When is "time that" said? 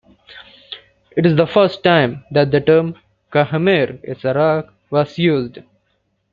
1.83-2.49